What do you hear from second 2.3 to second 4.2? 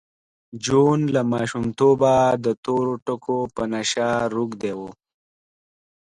د تورو ټکو په نشه